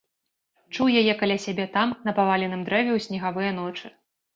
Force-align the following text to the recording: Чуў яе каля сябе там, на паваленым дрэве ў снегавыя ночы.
Чуў 0.75 0.87
яе 1.01 1.13
каля 1.21 1.37
сябе 1.45 1.69
там, 1.77 1.95
на 2.09 2.17
паваленым 2.23 2.61
дрэве 2.71 2.89
ў 2.97 3.09
снегавыя 3.09 3.51
ночы. 3.65 3.99